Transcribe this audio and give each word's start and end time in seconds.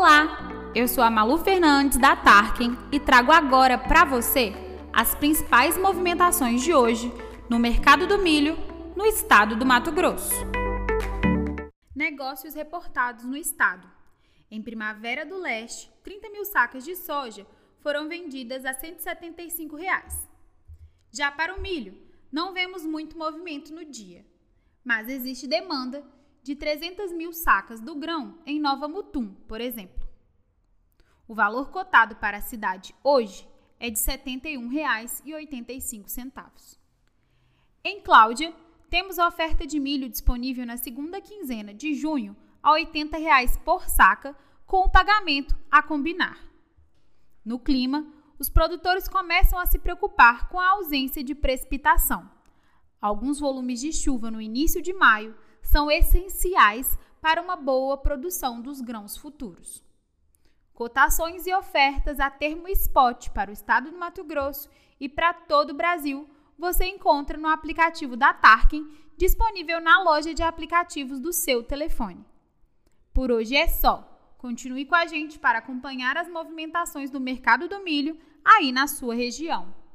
Olá, 0.00 0.70
eu 0.76 0.86
sou 0.86 1.02
a 1.02 1.10
Malu 1.10 1.38
Fernandes 1.38 1.98
da 1.98 2.14
Tarkin 2.14 2.78
e 2.92 3.00
trago 3.00 3.32
agora 3.32 3.76
para 3.76 4.04
você 4.04 4.52
as 4.92 5.12
principais 5.12 5.76
movimentações 5.76 6.62
de 6.62 6.72
hoje 6.72 7.12
no 7.50 7.58
mercado 7.58 8.06
do 8.06 8.16
milho 8.16 8.56
no 8.94 9.04
estado 9.04 9.56
do 9.56 9.66
Mato 9.66 9.90
Grosso. 9.90 10.32
Negócios 11.92 12.54
reportados 12.54 13.24
no 13.24 13.36
estado. 13.36 13.90
Em 14.48 14.62
Primavera 14.62 15.26
do 15.26 15.36
Leste, 15.36 15.90
30 16.04 16.30
mil 16.30 16.44
sacas 16.44 16.84
de 16.84 16.94
soja 16.94 17.44
foram 17.80 18.08
vendidas 18.08 18.64
a 18.64 18.72
175 18.72 19.74
reais. 19.74 20.28
Já 21.10 21.32
para 21.32 21.56
o 21.56 21.60
milho, 21.60 22.00
não 22.30 22.54
vemos 22.54 22.86
muito 22.86 23.18
movimento 23.18 23.74
no 23.74 23.84
dia, 23.84 24.24
mas 24.84 25.08
existe 25.08 25.48
demanda 25.48 26.04
de 26.48 26.56
300 26.56 27.12
mil 27.12 27.32
sacas 27.34 27.78
do 27.78 27.94
grão 27.94 28.38
em 28.46 28.58
Nova 28.58 28.88
Mutum, 28.88 29.34
por 29.46 29.60
exemplo. 29.60 30.08
O 31.26 31.34
valor 31.34 31.70
cotado 31.70 32.16
para 32.16 32.38
a 32.38 32.40
cidade 32.40 32.94
hoje 33.04 33.46
é 33.78 33.90
de 33.90 34.00
R$ 34.00 34.16
71,85. 34.16 36.78
Em 37.84 38.00
Cláudia, 38.00 38.54
temos 38.88 39.18
a 39.18 39.28
oferta 39.28 39.66
de 39.66 39.78
milho 39.78 40.08
disponível 40.08 40.64
na 40.64 40.78
segunda 40.78 41.20
quinzena 41.20 41.74
de 41.74 41.92
junho 41.92 42.34
a 42.62 42.72
80 42.72 43.18
reais 43.18 43.58
por 43.58 43.86
saca, 43.86 44.34
com 44.64 44.78
o 44.78 44.88
pagamento 44.88 45.54
a 45.70 45.82
combinar. 45.82 46.42
No 47.44 47.58
clima, 47.58 48.10
os 48.38 48.48
produtores 48.48 49.06
começam 49.06 49.58
a 49.58 49.66
se 49.66 49.78
preocupar 49.78 50.48
com 50.48 50.58
a 50.58 50.70
ausência 50.70 51.22
de 51.22 51.34
precipitação. 51.34 52.26
Alguns 52.98 53.38
volumes 53.38 53.80
de 53.80 53.92
chuva 53.92 54.30
no 54.30 54.40
início 54.40 54.80
de 54.80 54.94
maio 54.94 55.36
são 55.70 55.90
essenciais 55.90 56.98
para 57.20 57.42
uma 57.42 57.54
boa 57.54 57.98
produção 57.98 58.60
dos 58.60 58.80
grãos 58.80 59.18
futuros. 59.18 59.82
Cotações 60.72 61.46
e 61.46 61.54
ofertas 61.54 62.18
a 62.18 62.30
termo 62.30 62.68
spot 62.68 63.28
para 63.30 63.50
o 63.50 63.52
estado 63.52 63.90
do 63.90 63.98
Mato 63.98 64.24
Grosso 64.24 64.70
e 64.98 65.10
para 65.10 65.34
todo 65.34 65.70
o 65.70 65.74
Brasil 65.74 66.26
você 66.58 66.86
encontra 66.86 67.36
no 67.36 67.48
aplicativo 67.48 68.16
da 68.16 68.32
Tarkin, 68.32 68.88
disponível 69.16 69.78
na 69.78 70.02
loja 70.02 70.32
de 70.32 70.42
aplicativos 70.42 71.20
do 71.20 71.34
seu 71.34 71.62
telefone. 71.62 72.24
Por 73.12 73.30
hoje 73.30 73.54
é 73.54 73.68
só. 73.68 74.04
Continue 74.38 74.86
com 74.86 74.94
a 74.94 75.06
gente 75.06 75.38
para 75.38 75.58
acompanhar 75.58 76.16
as 76.16 76.28
movimentações 76.30 77.10
do 77.10 77.20
mercado 77.20 77.68
do 77.68 77.82
milho 77.84 78.18
aí 78.42 78.72
na 78.72 78.86
sua 78.86 79.14
região. 79.14 79.74